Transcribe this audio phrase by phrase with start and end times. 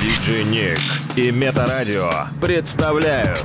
[0.00, 0.80] Диджей Ник
[1.14, 2.10] и Метарадио
[2.40, 3.44] представляют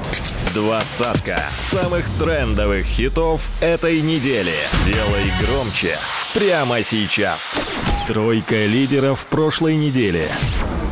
[0.54, 1.38] двадцатка
[1.70, 4.54] самых трендовых хитов этой недели.
[4.86, 5.98] Делай громче
[6.34, 7.56] прямо сейчас.
[8.08, 10.30] Тройка лидеров прошлой недели.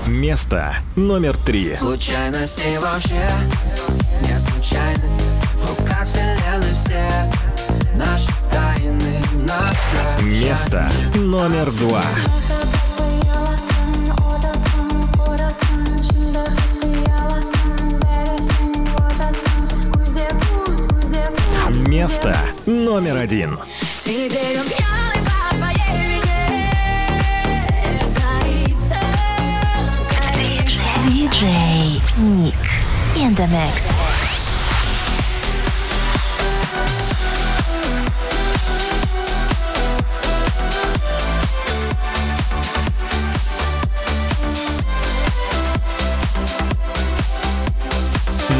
[0.06, 1.78] Место номер три.
[1.78, 3.24] Случайности вообще
[4.22, 5.10] не случайны
[5.56, 7.32] В руках вселенной все
[7.96, 9.24] наши тайны
[10.22, 12.04] Место номер два.
[21.94, 23.60] Место номер один.
[24.00, 25.14] Теперь он пьяный.
[31.06, 32.56] DJ Nick
[33.16, 33.94] in the mix.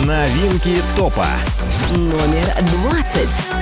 [0.06, 1.26] Новинки топа.
[1.92, 3.53] Номер 20.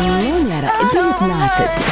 [0.00, 1.91] Номер 19.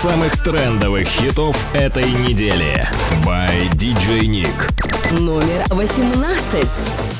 [0.00, 2.88] самых трендовых хитов этой недели.
[3.22, 5.20] By DJ Nick.
[5.20, 7.19] Номер 18.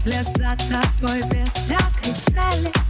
[0.00, 0.56] вслед за
[0.98, 2.89] тобой без всякой цели.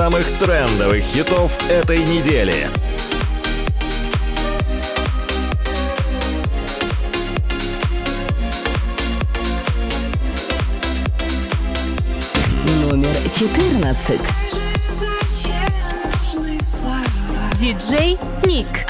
[0.00, 2.54] Самых трендовых хитов этой недели.
[12.80, 14.20] Номер 14.
[14.90, 15.68] Зачем
[16.32, 17.52] нужны слова?
[17.56, 18.89] Диджей Ник.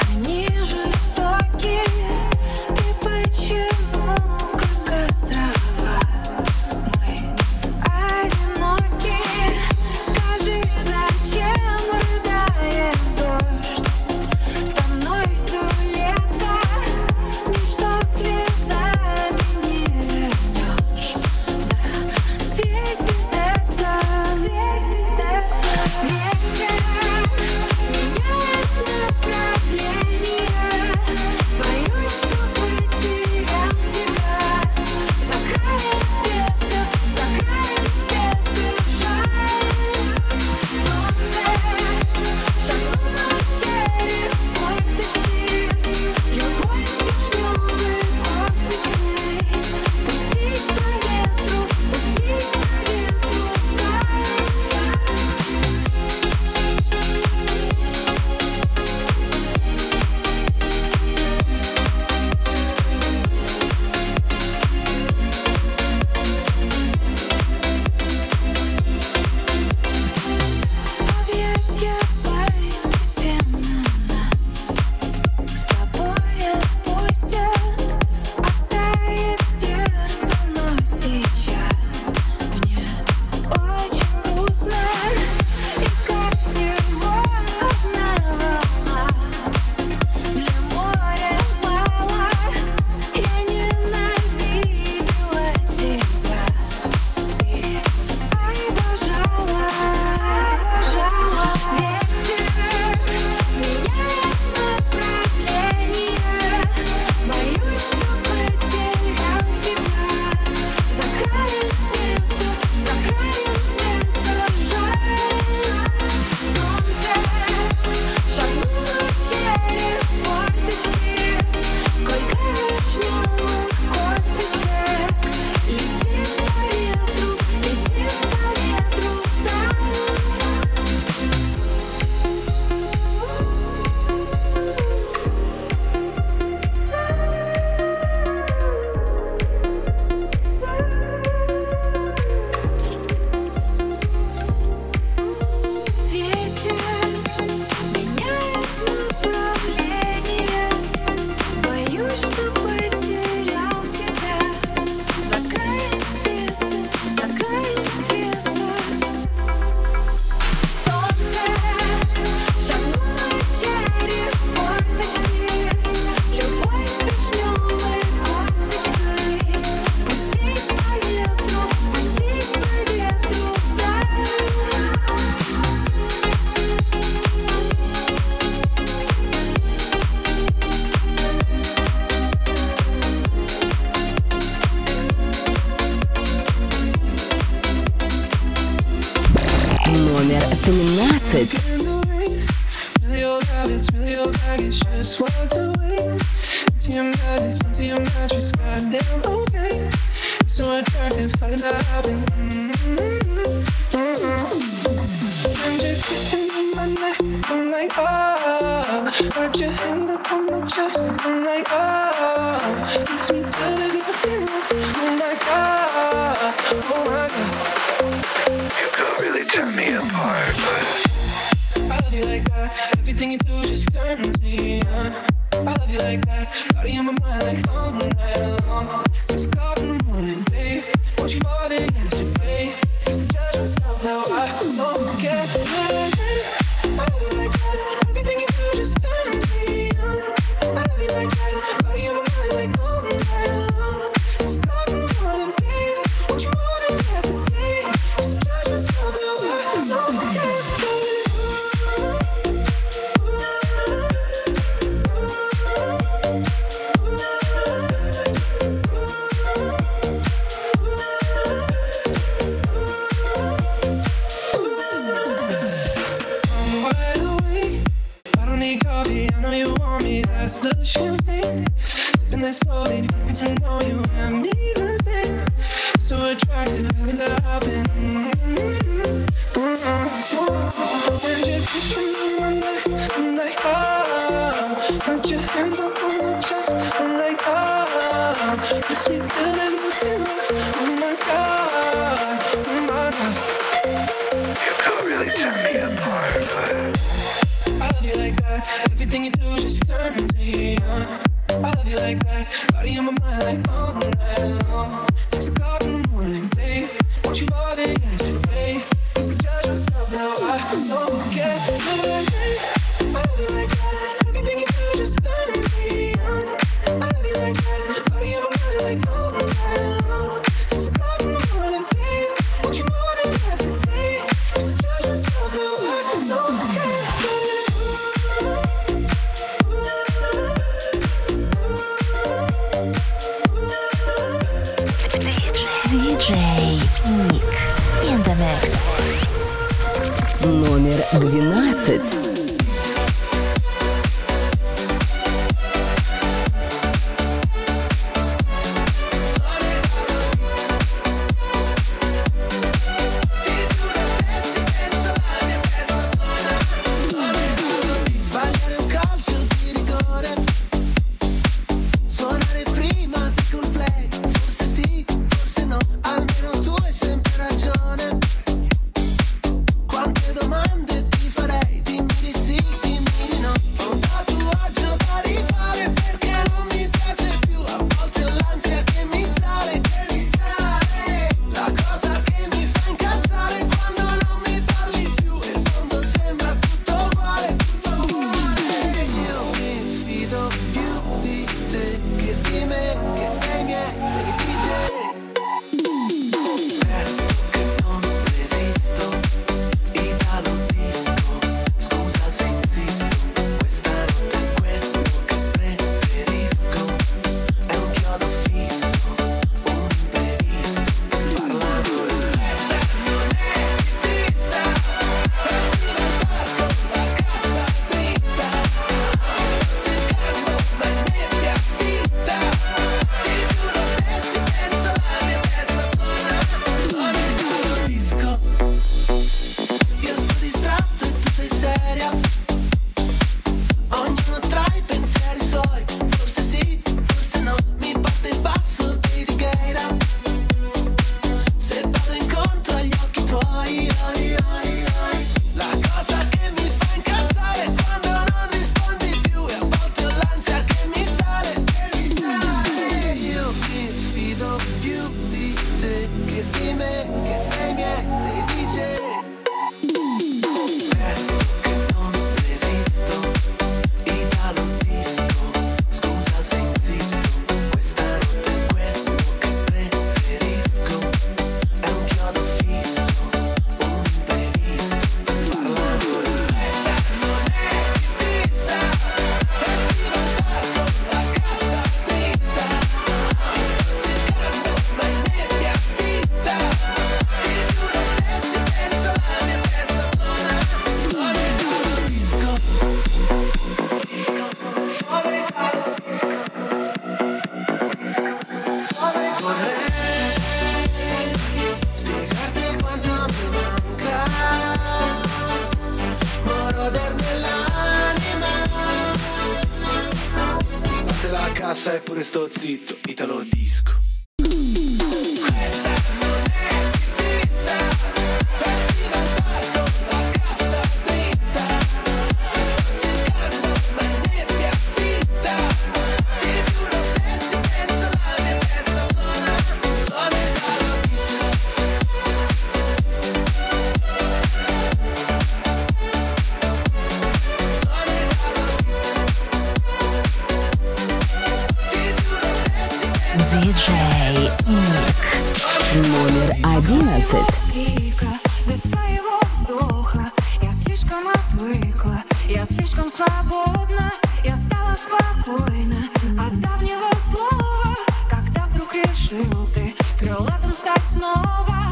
[551.81, 552.23] привыкла.
[552.47, 554.11] Я слишком свободна,
[554.43, 556.09] я стала спокойна.
[556.39, 557.95] От давнего слова,
[558.29, 561.89] когда вдруг решил ты Крылатым стать снова.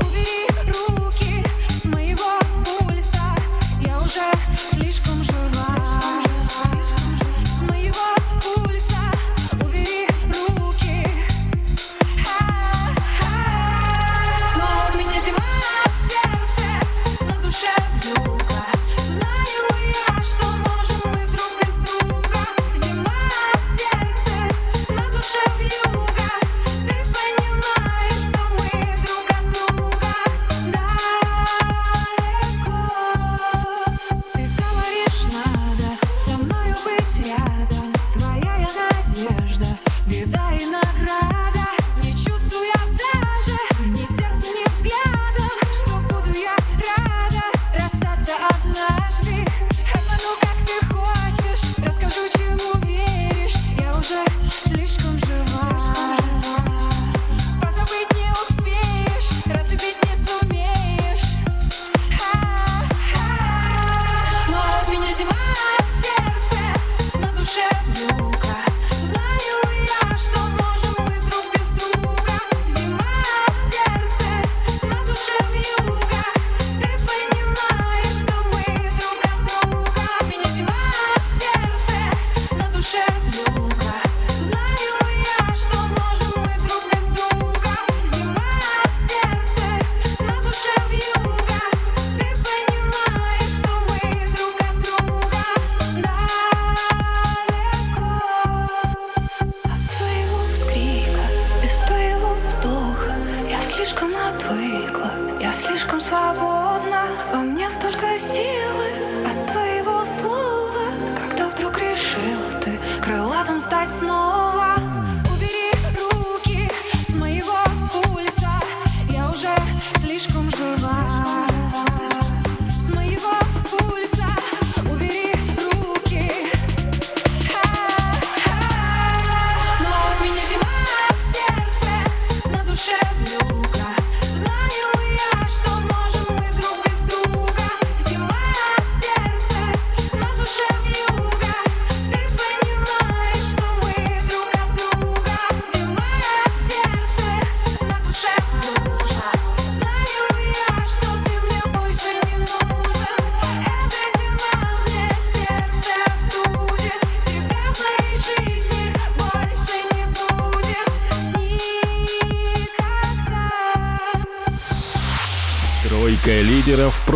[0.00, 3.36] Убери руки с моего пульса
[3.80, 4.32] Я уже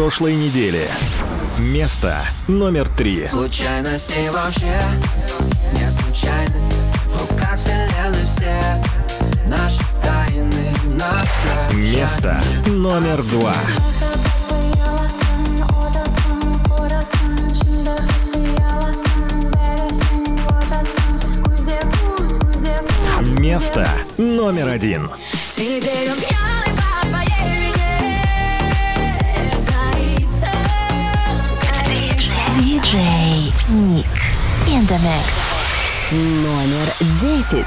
[0.06, 0.88] прошлой недели.
[1.58, 3.26] Место номер три.
[3.26, 4.78] Случайности вообще
[5.72, 6.54] не случайны.
[7.06, 8.84] В руках вселенной все
[9.48, 13.52] наши тайны на Место номер два.
[23.40, 25.10] Место номер один.
[25.50, 26.10] Теперь
[33.86, 34.04] Ник
[34.66, 35.52] in the mix.
[36.10, 37.66] Номер десять.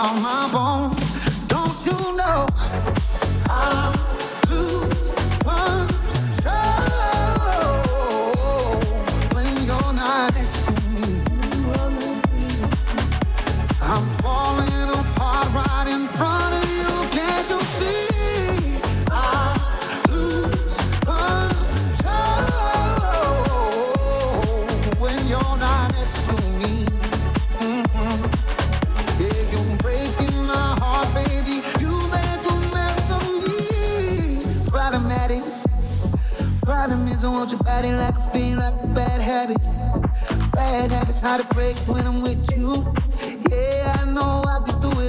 [0.00, 0.89] on my bone.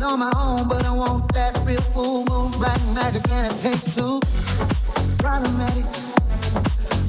[0.02, 3.62] it on my own, but I want that real full moon, black magic, and it
[3.62, 4.20] takes two.
[5.18, 5.86] Problematic.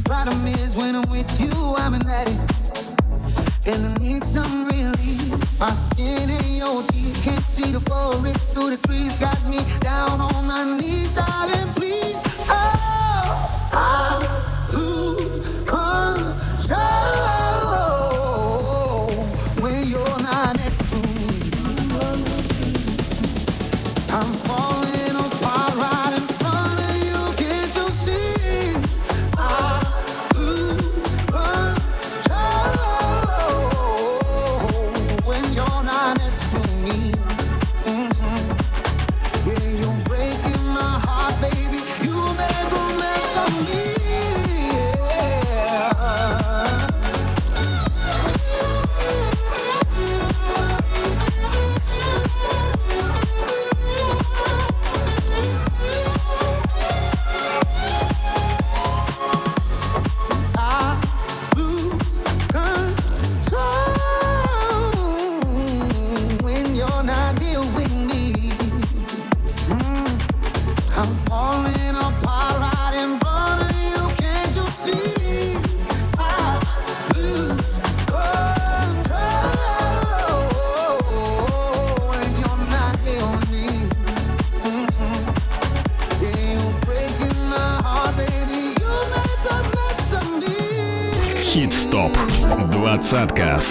[0.05, 2.53] Problem is when I'm with you, I'm an addict,
[3.66, 5.59] and I need some relief.
[5.59, 10.20] My skin and your teeth can't see the forest through the trees, got me down
[10.20, 12.12] on my knees, darling, please.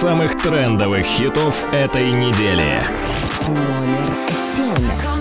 [0.02, 2.82] самых трендовых хитов этой недели.
[3.48, 4.04] Номер
[4.56, 5.21] 7.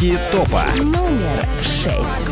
[0.00, 0.64] Новинки ТОПа.
[0.76, 2.29] Номер шесть.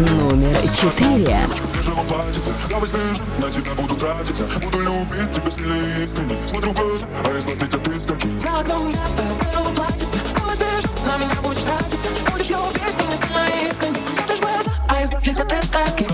[0.00, 1.38] Номер четыре.
[2.08, 5.74] Платится, давай сбежим, на тебя буду тратиться Буду любить тебя сильно
[6.04, 10.56] искренне Смотрю в глаза, а из нас летят искорки За окном ясно, в платится Давай
[10.56, 13.98] сбежим, на меня будешь тратиться Будешь любить меня сильно искренне.
[14.14, 16.06] Смотришь в глаза, а из нас летят искорки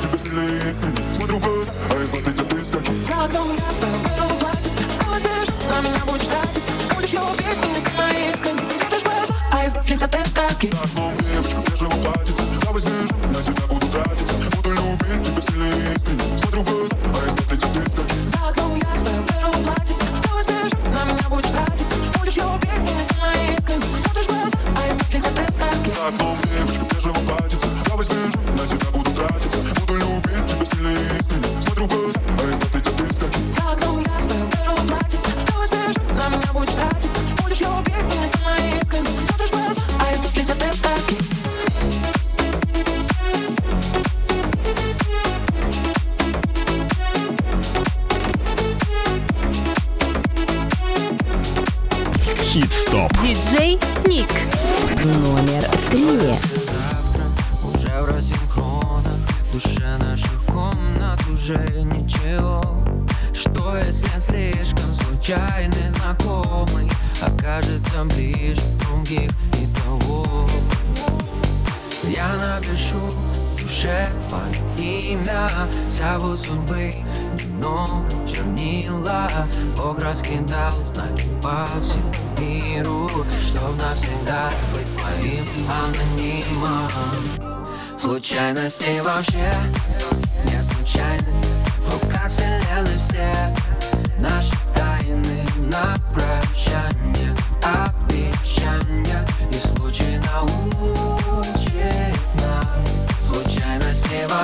[0.00, 0.74] тебя сильнее
[1.14, 5.80] Смотрю в а из глаз летят искорки За окном ясно, готова платиться А возьмешь, на
[5.80, 10.14] меня будешь тратиться Будешь любить меня сильно искренне Смотришь в глаза, а из глаз летят
[10.14, 11.69] искорки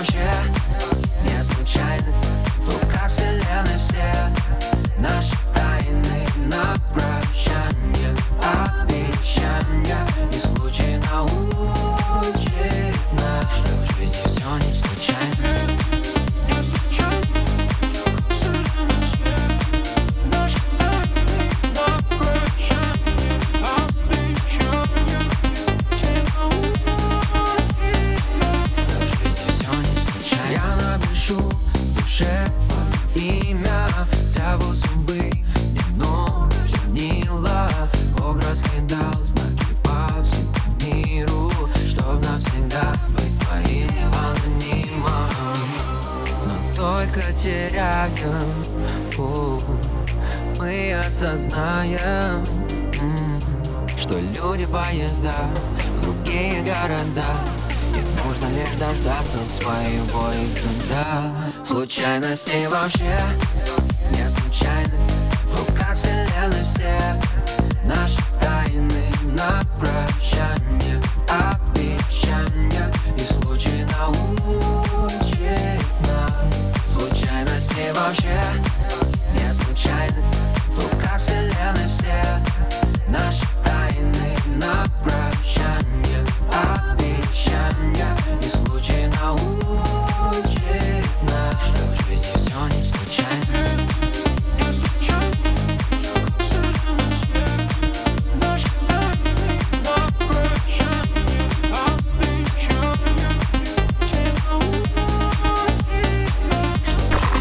[0.04, 0.55] się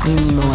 [0.05, 0.54] More.